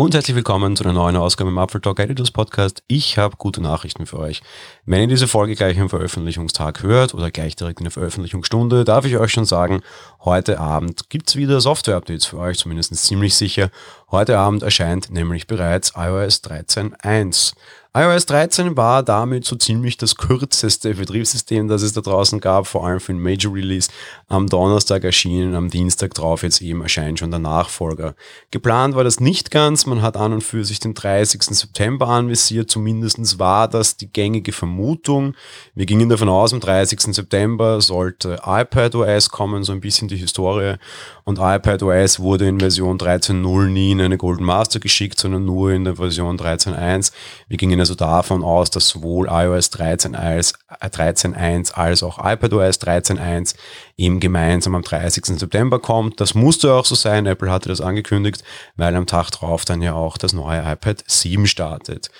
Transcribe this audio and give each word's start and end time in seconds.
Und 0.00 0.14
herzlich 0.14 0.34
willkommen 0.34 0.76
zu 0.76 0.84
einer 0.84 0.94
neuen 0.94 1.16
Ausgabe 1.16 1.50
im 1.50 1.58
Apfel 1.58 1.82
Talk 1.82 1.98
Editors 1.98 2.30
Podcast. 2.30 2.82
Ich 2.86 3.18
habe 3.18 3.36
gute 3.36 3.60
Nachrichten 3.60 4.06
für 4.06 4.18
euch. 4.18 4.40
Wenn 4.86 5.02
ihr 5.02 5.08
diese 5.08 5.28
Folge 5.28 5.54
gleich 5.54 5.78
am 5.78 5.90
Veröffentlichungstag 5.90 6.82
hört 6.82 7.12
oder 7.12 7.30
gleich 7.30 7.54
direkt 7.54 7.80
in 7.80 7.84
der 7.84 7.90
Veröffentlichungsstunde, 7.90 8.84
darf 8.84 9.04
ich 9.04 9.18
euch 9.18 9.30
schon 9.30 9.44
sagen, 9.44 9.82
heute 10.24 10.58
Abend 10.58 11.10
gibt's 11.10 11.36
wieder 11.36 11.60
Software-Updates 11.60 12.24
für 12.24 12.38
euch, 12.38 12.56
zumindest 12.56 12.94
ziemlich 12.94 13.34
sicher. 13.34 13.68
Heute 14.10 14.38
Abend 14.38 14.62
erscheint 14.62 15.10
nämlich 15.10 15.46
bereits 15.46 15.92
iOS 15.94 16.42
13.1 16.44 17.52
iOS 17.92 18.26
13 18.26 18.76
war 18.76 19.02
damit 19.02 19.44
so 19.44 19.56
ziemlich 19.56 19.96
das 19.96 20.14
kürzeste 20.14 20.94
Betriebssystem, 20.94 21.66
das 21.66 21.82
es 21.82 21.92
da 21.92 22.00
draußen 22.00 22.38
gab, 22.38 22.68
vor 22.68 22.86
allem 22.86 23.00
für 23.00 23.12
den 23.12 23.20
Major 23.20 23.52
Release. 23.52 23.90
Am 24.28 24.46
Donnerstag 24.46 25.02
erschienen, 25.02 25.56
am 25.56 25.70
Dienstag 25.70 26.14
drauf 26.14 26.44
jetzt 26.44 26.62
eben 26.62 26.82
erscheint 26.82 27.18
schon 27.18 27.32
der 27.32 27.40
Nachfolger. 27.40 28.14
Geplant 28.52 28.94
war 28.94 29.02
das 29.02 29.18
nicht 29.18 29.50
ganz, 29.50 29.86
man 29.86 30.02
hat 30.02 30.16
an 30.16 30.32
und 30.32 30.44
für 30.44 30.64
sich 30.64 30.78
den 30.78 30.94
30. 30.94 31.42
September 31.42 32.06
anvisiert, 32.06 32.70
zumindest 32.70 33.40
war 33.40 33.66
das 33.66 33.96
die 33.96 34.06
gängige 34.06 34.52
Vermutung. 34.52 35.34
Wir 35.74 35.86
gingen 35.86 36.08
davon 36.08 36.28
aus, 36.28 36.52
am 36.52 36.60
30. 36.60 37.12
September 37.12 37.80
sollte 37.80 38.38
iPadOS 38.46 39.30
kommen, 39.30 39.64
so 39.64 39.72
ein 39.72 39.80
bisschen 39.80 40.06
die 40.06 40.16
Historie. 40.16 40.76
Und 41.24 41.40
iPadOS 41.40 42.20
wurde 42.20 42.46
in 42.46 42.60
Version 42.60 42.98
13.0 42.98 43.66
nie 43.66 43.90
in 43.90 44.00
eine 44.00 44.16
Golden 44.16 44.44
Master 44.44 44.78
geschickt, 44.78 45.18
sondern 45.18 45.44
nur 45.44 45.72
in 45.72 45.82
der 45.82 45.96
Version 45.96 46.38
13.1. 46.38 47.10
Wir 47.48 47.56
gingen 47.56 47.79
gehen 47.80 47.88
also 47.88 47.94
davon 47.94 48.44
aus, 48.44 48.70
dass 48.70 48.88
sowohl 48.88 49.28
iOS 49.28 49.72
13.1 49.72 50.14
als, 50.14 50.52
äh, 50.80 50.90
13 50.90 51.34
als 51.72 52.02
auch 52.02 52.18
iPadOS 52.18 52.78
13.1 52.80 53.54
eben 53.96 54.20
gemeinsam 54.20 54.74
am 54.74 54.82
30. 54.82 55.38
September 55.38 55.78
kommt. 55.78 56.20
Das 56.20 56.34
musste 56.34 56.74
auch 56.74 56.84
so 56.84 56.94
sein. 56.94 57.26
Apple 57.26 57.50
hatte 57.50 57.70
das 57.70 57.80
angekündigt, 57.80 58.44
weil 58.76 58.94
am 58.94 59.06
Tag 59.06 59.30
drauf 59.30 59.64
dann 59.64 59.80
ja 59.80 59.94
auch 59.94 60.18
das 60.18 60.32
neue 60.32 60.60
iPad 60.60 61.02
7 61.06 61.46
startet 61.46 62.10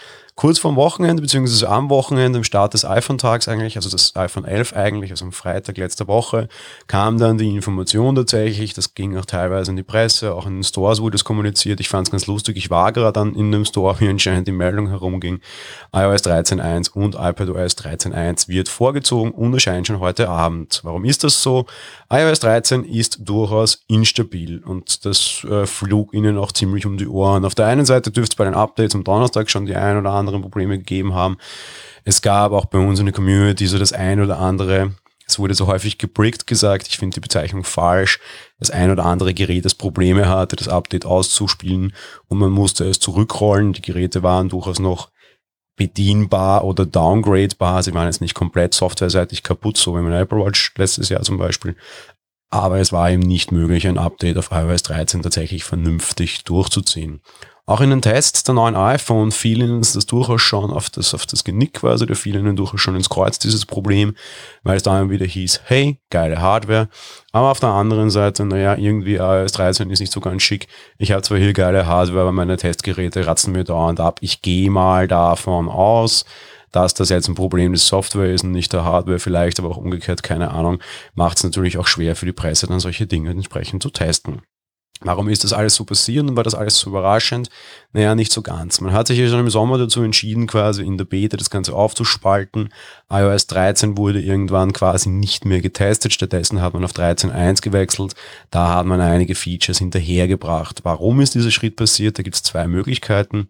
kurz 0.40 0.58
vorm 0.58 0.76
Wochenende, 0.76 1.20
beziehungsweise 1.20 1.68
am 1.68 1.90
Wochenende, 1.90 2.38
am 2.38 2.44
Start 2.44 2.72
des 2.72 2.86
iPhone-Tags 2.86 3.46
eigentlich, 3.46 3.76
also 3.76 3.90
das 3.90 4.16
iPhone 4.16 4.46
11 4.46 4.72
eigentlich, 4.72 5.10
also 5.10 5.26
am 5.26 5.32
Freitag 5.32 5.76
letzter 5.76 6.08
Woche, 6.08 6.48
kam 6.86 7.18
dann 7.18 7.36
die 7.36 7.54
Information 7.54 8.14
tatsächlich, 8.14 8.72
das 8.72 8.94
ging 8.94 9.18
auch 9.18 9.26
teilweise 9.26 9.70
in 9.70 9.76
die 9.76 9.82
Presse, 9.82 10.32
auch 10.34 10.46
in 10.46 10.54
den 10.54 10.64
Stores 10.64 11.02
wurde 11.02 11.16
es 11.16 11.24
kommuniziert. 11.24 11.78
Ich 11.80 11.90
fand 11.90 12.06
es 12.06 12.10
ganz 12.10 12.26
lustig, 12.26 12.56
ich 12.56 12.70
war 12.70 12.90
gerade 12.92 13.12
dann 13.12 13.34
in 13.34 13.52
dem 13.52 13.66
Store, 13.66 14.00
wie 14.00 14.08
anscheinend 14.08 14.48
die 14.48 14.52
Meldung 14.52 14.88
herumging, 14.88 15.40
iOS 15.92 16.22
13.1 16.22 16.90
und 16.92 17.16
iPadOS 17.16 17.76
13.1 17.76 18.48
wird 18.48 18.70
vorgezogen 18.70 19.32
und 19.32 19.52
erscheint 19.52 19.88
schon 19.88 20.00
heute 20.00 20.30
Abend. 20.30 20.80
Warum 20.84 21.04
ist 21.04 21.22
das 21.22 21.42
so? 21.42 21.66
iOS 22.12 22.40
13 22.40 22.84
ist 22.84 23.28
durchaus 23.28 23.84
instabil 23.88 24.62
und 24.64 25.04
das 25.04 25.44
äh, 25.44 25.66
flog 25.66 26.14
ihnen 26.14 26.38
auch 26.38 26.50
ziemlich 26.50 26.86
um 26.86 26.96
die 26.96 27.06
Ohren. 27.06 27.44
Auf 27.44 27.54
der 27.54 27.66
einen 27.66 27.84
Seite 27.84 28.10
dürfte 28.10 28.32
es 28.32 28.36
bei 28.36 28.44
den 28.44 28.54
Updates 28.54 28.94
am 28.94 29.04
Donnerstag 29.04 29.50
schon 29.50 29.66
die 29.66 29.76
ein 29.76 29.98
oder 29.98 30.10
andere 30.10 30.29
anderen 30.30 30.42
Probleme 30.42 30.78
gegeben 30.78 31.14
haben. 31.14 31.36
Es 32.04 32.22
gab 32.22 32.52
auch 32.52 32.66
bei 32.66 32.78
uns 32.78 32.98
in 32.98 33.06
der 33.06 33.14
Community 33.14 33.66
so 33.66 33.78
das 33.78 33.92
ein 33.92 34.20
oder 34.20 34.38
andere, 34.38 34.92
es 35.30 35.38
wurde 35.38 35.54
so 35.54 35.68
häufig 35.68 35.98
gebrickt 35.98 36.48
gesagt, 36.48 36.88
ich 36.88 36.98
finde 36.98 37.14
die 37.14 37.20
Bezeichnung 37.20 37.62
falsch, 37.62 38.18
das 38.58 38.70
ein 38.70 38.90
oder 38.90 39.06
andere 39.06 39.32
Gerät, 39.32 39.64
das 39.64 39.76
Probleme 39.76 40.28
hatte, 40.28 40.56
das 40.56 40.66
Update 40.66 41.06
auszuspielen 41.06 41.92
und 42.26 42.38
man 42.38 42.50
musste 42.50 42.84
es 42.84 42.98
zurückrollen. 42.98 43.72
Die 43.72 43.82
Geräte 43.82 44.24
waren 44.24 44.48
durchaus 44.48 44.80
noch 44.80 45.10
bedienbar 45.76 46.64
oder 46.64 46.84
downgradebar. 46.84 47.82
Sie 47.82 47.94
waren 47.94 48.06
jetzt 48.06 48.20
nicht 48.20 48.34
komplett 48.34 48.74
softwareseitig 48.74 49.44
kaputt, 49.44 49.76
so 49.76 49.96
wie 49.96 50.02
mein 50.02 50.12
Apple 50.12 50.44
Watch 50.44 50.74
letztes 50.76 51.08
Jahr 51.10 51.22
zum 51.22 51.38
Beispiel. 51.38 51.76
Aber 52.50 52.80
es 52.80 52.92
war 52.92 53.10
eben 53.10 53.22
nicht 53.22 53.52
möglich, 53.52 53.86
ein 53.86 53.98
Update 53.98 54.36
auf 54.36 54.50
iOS 54.50 54.82
13 54.82 55.22
tatsächlich 55.22 55.62
vernünftig 55.62 56.42
durchzuziehen. 56.42 57.20
Auch 57.70 57.80
in 57.80 57.90
den 57.90 58.02
Tests 58.02 58.42
der 58.42 58.56
neuen 58.56 58.74
iPhone 58.74 59.30
fiel 59.30 59.62
ihnen 59.62 59.78
das 59.80 60.04
durchaus 60.04 60.42
schon 60.42 60.72
auf 60.72 60.90
das, 60.90 61.14
auf 61.14 61.24
das 61.24 61.44
Genick 61.44 61.74
quasi, 61.74 62.04
da 62.04 62.16
fiel 62.16 62.34
ihnen 62.34 62.56
durchaus 62.56 62.80
schon 62.80 62.96
ins 62.96 63.08
Kreuz 63.08 63.38
dieses 63.38 63.64
Problem, 63.64 64.16
weil 64.64 64.78
es 64.78 64.82
dann 64.82 65.08
wieder 65.08 65.24
hieß, 65.24 65.60
hey, 65.66 66.00
geile 66.10 66.40
Hardware. 66.40 66.88
Aber 67.30 67.52
auf 67.52 67.60
der 67.60 67.68
anderen 67.68 68.10
Seite, 68.10 68.44
naja, 68.44 68.74
irgendwie 68.74 69.18
iOS 69.18 69.52
13 69.52 69.88
ist 69.88 70.00
nicht 70.00 70.10
so 70.10 70.18
ganz 70.18 70.42
schick. 70.42 70.66
Ich 70.98 71.12
habe 71.12 71.22
zwar 71.22 71.38
hier 71.38 71.52
geile 71.52 71.86
Hardware, 71.86 72.22
aber 72.22 72.32
meine 72.32 72.56
Testgeräte 72.56 73.24
ratzen 73.28 73.52
mir 73.52 73.62
dauernd 73.62 74.00
ab. 74.00 74.18
Ich 74.20 74.42
gehe 74.42 74.68
mal 74.68 75.06
davon 75.06 75.68
aus, 75.68 76.24
dass 76.72 76.94
das 76.94 77.08
jetzt 77.08 77.28
ein 77.28 77.36
Problem 77.36 77.72
des 77.72 77.86
Software 77.86 78.34
ist 78.34 78.42
und 78.42 78.50
nicht 78.50 78.72
der 78.72 78.84
Hardware 78.84 79.20
vielleicht, 79.20 79.60
aber 79.60 79.70
auch 79.70 79.76
umgekehrt, 79.76 80.24
keine 80.24 80.50
Ahnung, 80.50 80.80
macht 81.14 81.36
es 81.36 81.44
natürlich 81.44 81.78
auch 81.78 81.86
schwer 81.86 82.16
für 82.16 82.26
die 82.26 82.32
Presse, 82.32 82.66
dann 82.66 82.80
solche 82.80 83.06
Dinge 83.06 83.30
entsprechend 83.30 83.80
zu 83.80 83.90
testen. 83.90 84.42
Warum 85.02 85.30
ist 85.30 85.44
das 85.44 85.54
alles 85.54 85.74
so 85.76 85.84
passiert 85.84 86.28
und 86.28 86.36
war 86.36 86.44
das 86.44 86.54
alles 86.54 86.78
so 86.78 86.90
überraschend? 86.90 87.48
Naja, 87.94 88.14
nicht 88.14 88.32
so 88.32 88.42
ganz. 88.42 88.82
Man 88.82 88.92
hat 88.92 89.06
sich 89.06 89.18
ja 89.18 89.28
schon 89.28 89.40
im 89.40 89.48
Sommer 89.48 89.78
dazu 89.78 90.02
entschieden, 90.02 90.46
quasi 90.46 90.82
in 90.82 90.98
der 90.98 91.06
Beta 91.06 91.38
das 91.38 91.48
Ganze 91.48 91.74
aufzuspalten. 91.74 92.68
iOS 93.10 93.46
13 93.46 93.96
wurde 93.96 94.20
irgendwann 94.20 94.74
quasi 94.74 95.08
nicht 95.08 95.46
mehr 95.46 95.62
getestet. 95.62 96.12
Stattdessen 96.12 96.60
hat 96.60 96.74
man 96.74 96.84
auf 96.84 96.92
13.1 96.92 97.62
gewechselt. 97.62 98.14
Da 98.50 98.74
hat 98.74 98.84
man 98.84 99.00
einige 99.00 99.34
Features 99.34 99.78
hinterhergebracht. 99.78 100.80
Warum 100.84 101.22
ist 101.22 101.34
dieser 101.34 101.50
Schritt 101.50 101.76
passiert? 101.76 102.18
Da 102.18 102.22
gibt 102.22 102.36
es 102.36 102.42
zwei 102.42 102.68
Möglichkeiten. 102.68 103.48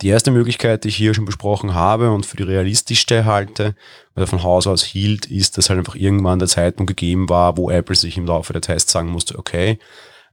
Die 0.00 0.08
erste 0.08 0.32
Möglichkeit, 0.32 0.82
die 0.82 0.88
ich 0.88 0.96
hier 0.96 1.14
schon 1.14 1.24
besprochen 1.24 1.74
habe 1.74 2.10
und 2.10 2.26
für 2.26 2.36
die 2.36 2.42
realistischste 2.42 3.24
halte, 3.24 3.74
oder 4.18 4.26
von 4.26 4.42
Haus 4.42 4.66
aus 4.66 4.82
hielt, 4.82 5.26
ist, 5.26 5.56
dass 5.56 5.70
halt 5.70 5.78
einfach 5.78 5.94
irgendwann 5.94 6.40
der 6.40 6.48
Zeitpunkt 6.48 6.88
gegeben 6.88 7.28
war, 7.28 7.56
wo 7.56 7.70
Apple 7.70 7.94
sich 7.94 8.16
im 8.16 8.26
Laufe 8.26 8.52
der 8.52 8.62
Tests 8.62 8.90
sagen 8.90 9.10
musste, 9.10 9.38
okay, 9.38 9.78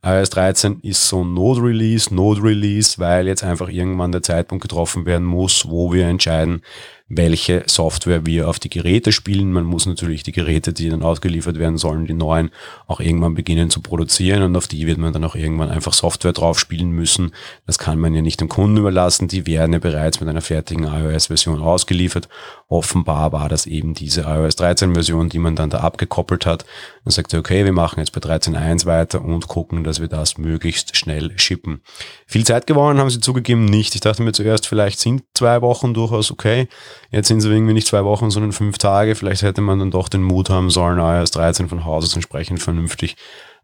iOS 0.06 0.30
13 0.30 0.82
ist 0.84 1.10
so 1.10 1.24
ein 1.24 1.34
Node-Release, 1.34 2.14
Node-Release, 2.14 3.00
weil 3.00 3.28
jetzt 3.28 3.44
einfach 3.44 3.70
irgendwann 3.70 4.12
der 4.12 4.22
Zeitpunkt 4.22 4.62
getroffen 4.62 5.08
werden 5.08 5.26
muss, 5.26 5.68
wo 5.68 5.92
wir 5.92 6.06
entscheiden, 6.06 6.62
welche 7.08 7.64
Software 7.68 8.26
wir 8.26 8.50
auf 8.50 8.58
die 8.58 8.70
Geräte 8.70 9.12
spielen. 9.12 9.52
Man 9.52 9.64
muss 9.64 9.86
natürlich 9.86 10.24
die 10.24 10.32
Geräte, 10.32 10.74
die 10.74 10.90
dann 10.90 11.04
ausgeliefert 11.04 11.60
werden 11.60 11.78
sollen, 11.78 12.08
die 12.08 12.14
neuen, 12.14 12.50
auch 12.88 13.00
irgendwann 13.00 13.36
beginnen 13.36 13.70
zu 13.70 13.82
produzieren 13.82 14.42
und 14.42 14.56
auf 14.56 14.68
die 14.68 14.88
wird 14.88 14.98
man 14.98 15.14
dann 15.14 15.24
auch 15.24 15.36
irgendwann 15.36 15.70
einfach 15.70 15.94
Software 15.94 16.34
drauf 16.34 16.60
spielen 16.60 16.90
müssen. 16.90 17.32
Das 17.68 17.78
kann 17.78 18.00
man 18.00 18.16
ja 18.16 18.24
nicht 18.24 18.42
dem 18.42 18.50
Kunden 18.50 18.78
überlassen. 18.78 19.28
Die 19.28 19.46
werden 19.46 19.74
ja 19.74 19.80
bereits 19.80 20.20
mit 20.20 20.30
einer 20.30 20.42
fertigen 20.42 20.86
iOS-Version 20.86 21.62
ausgeliefert. 21.62 22.28
Offenbar 22.68 23.32
war 23.32 23.50
das 23.50 23.68
eben 23.68 23.94
diese 23.94 24.22
iOS 24.22 24.58
13-Version, 24.58 25.30
die 25.30 25.38
man 25.38 25.56
dann 25.56 25.70
da 25.70 25.82
abgekoppelt 25.82 26.48
hat. 26.48 26.66
Dann 27.04 27.12
sagt 27.12 27.34
er, 27.34 27.40
okay, 27.40 27.66
wir 27.66 27.74
machen 27.74 28.00
jetzt 28.00 28.14
bei 28.14 28.22
13.1 28.22 28.88
weiter 28.88 29.24
und 29.24 29.48
gucken, 29.48 29.84
dass 29.84 30.00
wir 30.00 30.08
das 30.08 30.40
möglichst 30.40 30.98
schnell 30.98 31.38
shippen. 31.38 31.82
Viel 32.26 32.46
Zeit 32.46 32.66
gewonnen 32.66 33.00
haben 33.00 33.12
sie 33.12 33.20
zugegeben 33.20 33.66
nicht. 33.66 33.94
Ich 33.94 34.02
dachte 34.02 34.24
mir 34.24 34.32
zuerst, 34.32 34.66
vielleicht 34.66 34.98
sind 34.98 35.22
zwei 35.36 35.62
Wochen 35.62 35.94
durchaus 35.94 36.32
okay. 36.32 36.68
Jetzt 37.12 37.28
sind 37.28 37.40
es 37.40 37.46
irgendwie 37.46 37.74
nicht 37.74 37.88
zwei 37.88 38.04
Wochen, 38.04 38.32
sondern 38.32 38.52
fünf 38.52 38.78
Tage. 38.78 39.16
Vielleicht 39.16 39.42
hätte 39.42 39.62
man 39.62 39.80
dann 39.80 39.92
doch 39.92 40.10
den 40.10 40.24
Mut 40.24 40.50
haben 40.50 40.70
sollen, 40.70 41.00
iOS 41.00 41.32
13 41.32 41.70
von 41.70 41.86
Haus 41.86 42.04
aus 42.04 42.16
entsprechend 42.16 42.62
vernünftig 42.62 43.16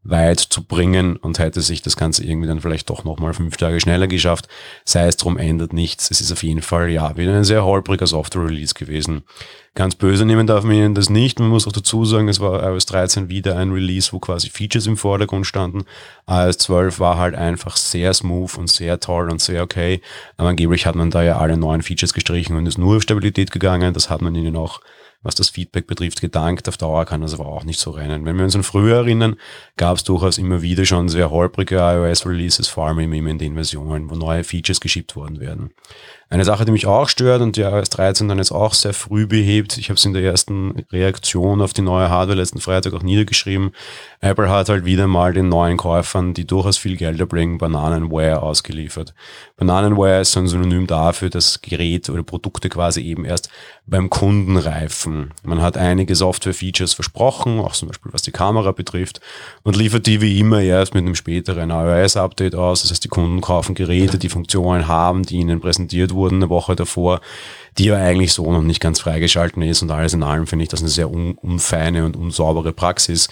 weit 0.04 0.40
zu 0.40 0.64
bringen 0.64 1.16
und 1.16 1.38
hätte 1.38 1.62
sich 1.62 1.82
das 1.84 1.96
Ganze 1.96 2.26
irgendwie 2.26 2.48
dann 2.48 2.62
vielleicht 2.62 2.90
doch 2.90 3.04
nochmal 3.04 3.34
fünf 3.34 3.58
Tage 3.58 3.80
schneller 3.80 4.08
geschafft. 4.08 4.48
Sei 4.84 5.06
es 5.06 5.18
drum, 5.18 5.38
ändert 5.38 5.74
nichts. 5.74 6.10
Es 6.10 6.22
ist 6.22 6.32
auf 6.32 6.42
jeden 6.42 6.64
Fall, 6.64 6.90
ja, 6.90 7.16
wieder 7.18 7.36
ein 7.36 7.44
sehr 7.44 7.64
holpriger 7.64 8.08
Software-Release 8.08 8.74
gewesen. 8.74 9.24
Ganz 9.76 9.96
böse 9.96 10.26
nehmen 10.26 10.48
darf 10.48 10.64
man 10.64 10.76
ihnen 10.76 10.96
das 10.96 11.10
nicht. 11.10 11.40
Man 11.40 11.50
muss 11.50 11.68
auch 11.68 11.72
dazu 11.72 12.04
sagen, 12.04 12.28
es 12.30 12.40
war 12.40 12.64
iOS 12.64 12.88
13 12.88 13.30
wieder 13.30 13.58
ein 13.58 13.72
Release, 13.72 14.12
wo 14.12 14.20
quasi 14.20 14.50
Features 14.50 14.88
im 14.88 14.98
Vordergrund 14.98 15.46
standen. 15.46 15.86
iOS 16.28 16.58
12 16.58 17.00
war 17.00 17.18
halt 17.18 17.36
einfach 17.36 17.78
sehr 17.78 18.14
smooth 18.14 18.58
und 18.58 18.70
sehr 18.70 19.00
toll 19.00 19.30
und 19.30 19.40
sehr 19.40 19.62
okay. 19.62 20.02
Aber 20.36 20.50
angeblich 20.50 20.88
hat 20.88 20.96
man 20.96 21.12
da 21.12 21.22
ja 21.22 21.38
alle 21.38 21.58
neuen 21.58 21.84
Features 21.84 22.14
gestrichen 22.14 22.56
und 22.58 22.66
ist 22.66 22.80
nur 22.80 22.98
auf 22.98 23.04
Stabilität 23.04 23.52
gegangen. 23.52 23.94
Das 23.94 24.10
hat 24.10 24.22
man 24.22 24.34
ihnen 24.34 24.56
auch 24.56 24.82
was 25.24 25.36
das 25.36 25.50
Feedback 25.50 25.88
betrifft, 25.88 26.22
gedankt. 26.22 26.68
Auf 26.68 26.78
Dauer 26.78 27.06
kann 27.06 27.22
das 27.22 27.34
aber 27.34 27.46
auch 27.46 27.64
nicht 27.64 27.80
so 27.80 27.92
rennen. 27.92 28.26
Wenn 28.26 28.38
wir 28.38 28.44
uns 28.44 28.56
an 28.56 28.64
früher 28.64 28.98
erinnern, 28.98 29.36
gab 29.78 29.98
es 29.98 30.04
durchaus 30.04 30.38
immer 30.38 30.62
wieder 30.62 30.86
schon 30.86 31.10
sehr 31.10 31.30
holprige 31.30 31.78
iOS-Releases, 31.78 32.68
vor 32.68 32.88
allem 32.88 33.00
eben 33.14 33.28
in 33.28 33.38
den 33.38 33.54
Versionen, 33.54 34.10
wo 34.10 34.16
neue 34.16 34.44
Features 34.44 34.82
geschippt 34.82 35.16
worden 35.16 35.40
werden. 35.40 35.72
Eine 36.32 36.46
Sache, 36.46 36.64
die 36.64 36.72
mich 36.72 36.88
auch 36.88 37.10
stört 37.10 37.42
und 37.42 37.58
die 37.58 37.64
iOS 37.64 37.90
13 37.90 38.30
dann 38.30 38.38
jetzt 38.38 38.54
auch 38.54 38.74
sehr 38.74 38.94
früh 38.94 39.28
behebt, 39.28 39.78
ich 39.78 39.90
habe 39.90 39.98
es 39.98 40.06
in 40.06 40.14
der 40.14 40.24
ersten 40.24 40.86
Reaktion 40.90 41.62
auf 41.62 41.74
die 41.74 41.82
neue 41.82 42.10
Hardware 42.10 42.38
letzten 42.38 42.62
Freitag 42.62 42.94
auch 42.94 43.04
niedergeschrieben, 43.04 43.72
Apple 44.22 44.50
hat 44.50 44.70
halt 44.70 44.86
wieder 44.86 45.08
mal 45.08 45.34
den 45.34 45.50
neuen 45.50 45.76
Käufern, 45.76 46.34
die 46.34 46.48
durchaus 46.48 46.78
viel 46.78 46.96
Geld 46.96 47.20
erbringen, 47.20 47.58
Bananenware 47.58 48.42
ausgeliefert. 48.42 49.14
Bananenware 49.58 50.22
ist 50.22 50.38
ein 50.38 50.48
Synonym 50.48 50.88
dafür, 50.88 51.30
dass 51.30 51.62
Geräte 51.62 52.14
oder 52.14 52.24
Produkte 52.24 52.70
quasi 52.70 53.02
eben 53.02 53.26
erst 53.26 53.50
beim 53.86 54.10
Kunden 54.10 54.56
reifen. 54.56 55.34
Man 55.44 55.62
hat 55.62 55.76
einige 55.76 56.16
Software-Features 56.16 56.94
versprochen, 56.94 57.60
auch 57.60 57.74
zum 57.74 57.90
Beispiel 57.90 58.14
was 58.14 58.22
die 58.22 58.32
Kamera 58.32 58.72
betrifft, 58.72 59.20
und 59.64 59.76
liefert 59.76 60.06
die 60.06 60.22
wie 60.22 60.40
immer 60.40 60.62
erst 60.62 60.94
mit 60.94 61.04
einem 61.04 61.16
späteren 61.16 61.72
iOS-Update 61.72 62.56
aus. 62.56 62.84
Das 62.84 62.92
heißt, 62.92 63.04
die 63.04 63.10
Kunden 63.10 63.42
kaufen 63.42 63.76
Geräte, 63.76 64.18
die 64.18 64.30
Funktionen 64.30 64.88
haben, 64.88 65.24
die 65.24 65.36
ihnen 65.36 65.60
präsentiert 65.60 66.14
wurden 66.14 66.21
wurden 66.22 66.38
eine 66.38 66.50
Woche 66.50 66.76
davor, 66.76 67.20
die 67.78 67.86
ja 67.86 67.96
eigentlich 67.96 68.34
so 68.34 68.52
noch 68.52 68.62
nicht 68.62 68.80
ganz 68.80 69.00
freigeschalten 69.00 69.62
ist 69.64 69.82
und 69.82 69.92
alles 69.92 70.14
in 70.14 70.24
allem 70.24 70.48
finde 70.48 70.64
ich 70.64 70.70
das 70.70 70.82
eine 70.82 70.90
sehr 70.90 71.10
un 71.10 71.34
unfeine 71.34 72.06
und 72.06 72.16
unsaubere 72.16 72.72
Praxis. 72.72 73.28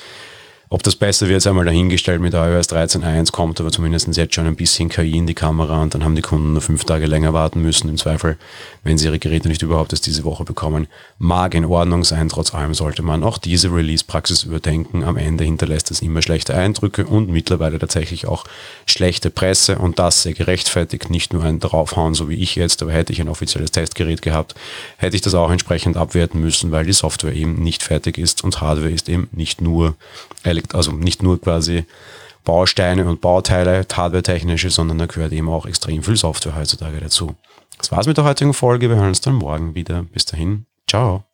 Ob 0.71 0.83
das 0.83 0.95
besser 0.95 1.27
wird, 1.27 1.37
ist 1.37 1.47
einmal 1.47 1.65
dahingestellt 1.65 2.21
mit 2.21 2.35
iOS 2.35 2.69
13.1, 2.69 3.31
kommt 3.31 3.59
aber 3.59 3.71
zumindest 3.71 4.15
jetzt 4.15 4.35
schon 4.35 4.45
ein 4.45 4.55
bisschen 4.55 4.87
KI 4.87 5.17
in 5.17 5.25
die 5.25 5.33
Kamera 5.33 5.81
und 5.81 5.95
dann 5.95 6.03
haben 6.03 6.15
die 6.15 6.21
Kunden 6.21 6.53
nur 6.53 6.61
fünf 6.61 6.83
Tage 6.83 7.07
länger 7.07 7.33
warten 7.33 7.63
müssen. 7.63 7.89
Im 7.89 7.97
Zweifel, 7.97 8.37
wenn 8.83 8.95
sie 8.99 9.07
ihre 9.07 9.17
Geräte 9.17 9.47
nicht 9.47 9.63
überhaupt 9.63 9.93
erst 9.93 10.05
diese 10.05 10.25
Woche 10.25 10.43
bekommen, 10.43 10.85
mag 11.17 11.55
in 11.55 11.65
Ordnung 11.65 12.03
sein. 12.03 12.29
Trotz 12.29 12.53
allem 12.53 12.75
sollte 12.75 13.01
man 13.01 13.23
auch 13.23 13.39
diese 13.39 13.73
Release-Praxis 13.73 14.43
überdenken. 14.43 15.03
Am 15.03 15.17
Ende 15.17 15.43
hinterlässt 15.43 15.89
es 15.89 16.03
immer 16.03 16.21
schlechte 16.21 16.53
Eindrücke 16.53 17.03
und 17.07 17.31
mittlerweile 17.31 17.79
tatsächlich 17.79 18.27
auch 18.27 18.45
schlechte 18.85 19.31
Presse 19.31 19.79
und 19.79 19.97
das 19.97 20.21
sehr 20.21 20.33
gerechtfertigt. 20.33 21.09
Nicht 21.09 21.33
nur 21.33 21.45
ein 21.45 21.59
draufhauen, 21.59 22.13
so 22.13 22.29
wie 22.29 22.35
ich 22.35 22.53
jetzt, 22.53 22.83
aber 22.83 22.91
hätte 22.91 23.11
ich 23.11 23.19
ein 23.19 23.29
offizielles 23.29 23.71
Testgerät 23.71 24.21
gehabt, 24.21 24.53
hätte 24.97 25.15
ich 25.15 25.23
das 25.23 25.33
auch 25.33 25.49
entsprechend 25.49 25.97
abwerten 25.97 26.39
müssen, 26.39 26.69
weil 26.69 26.85
die 26.85 26.93
Software 26.93 27.33
eben 27.33 27.55
nicht 27.55 27.81
fertig 27.81 28.19
ist 28.19 28.43
und 28.43 28.61
Hardware 28.61 28.91
ist 28.91 29.09
eben 29.09 29.29
nicht 29.31 29.61
nur 29.61 29.95
also 30.73 30.91
nicht 30.91 31.23
nur 31.23 31.39
quasi 31.41 31.85
Bausteine 32.43 33.05
und 33.05 33.21
Bauteile, 33.21 33.85
hardware-technische, 33.91 34.69
sondern 34.69 34.97
da 34.97 35.05
gehört 35.05 35.33
eben 35.33 35.49
auch 35.49 35.65
extrem 35.65 36.03
viel 36.03 36.15
Software 36.15 36.55
heutzutage 36.55 36.99
dazu. 36.99 37.35
Das 37.77 37.91
war's 37.91 38.07
mit 38.07 38.17
der 38.17 38.23
heutigen 38.23 38.53
Folge. 38.53 38.89
Wir 38.89 38.97
hören 38.97 39.09
uns 39.09 39.21
dann 39.21 39.35
morgen 39.35 39.75
wieder. 39.75 40.03
Bis 40.03 40.25
dahin. 40.25 40.65
Ciao. 40.87 41.28